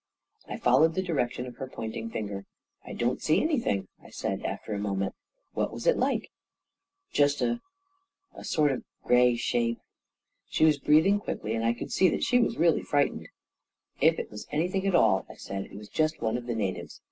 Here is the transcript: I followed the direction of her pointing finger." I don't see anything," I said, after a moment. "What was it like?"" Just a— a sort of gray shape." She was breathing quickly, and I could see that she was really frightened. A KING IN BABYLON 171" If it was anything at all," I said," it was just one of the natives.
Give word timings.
I 0.47 0.57
followed 0.57 0.95
the 0.95 1.03
direction 1.03 1.45
of 1.45 1.57
her 1.57 1.67
pointing 1.69 2.09
finger." 2.09 2.47
I 2.87 2.93
don't 2.93 3.21
see 3.21 3.39
anything," 3.39 3.87
I 4.01 4.09
said, 4.09 4.41
after 4.43 4.73
a 4.73 4.79
moment. 4.79 5.13
"What 5.53 5.71
was 5.71 5.85
it 5.85 5.95
like?"" 5.95 6.31
Just 7.13 7.39
a— 7.39 7.61
a 8.33 8.43
sort 8.43 8.71
of 8.71 8.83
gray 9.03 9.35
shape." 9.35 9.77
She 10.49 10.65
was 10.65 10.79
breathing 10.79 11.19
quickly, 11.19 11.53
and 11.53 11.63
I 11.63 11.73
could 11.73 11.91
see 11.91 12.09
that 12.09 12.23
she 12.23 12.39
was 12.39 12.57
really 12.57 12.81
frightened. 12.81 13.27
A 13.27 13.99
KING 13.99 14.09
IN 14.09 14.15
BABYLON 14.15 14.15
171" 14.15 14.15
If 14.15 14.19
it 14.19 14.31
was 14.31 14.47
anything 14.51 14.87
at 14.87 14.95
all," 14.95 15.23
I 15.29 15.35
said," 15.35 15.65
it 15.71 15.77
was 15.77 15.87
just 15.87 16.19
one 16.19 16.35
of 16.35 16.47
the 16.47 16.55
natives. 16.55 16.99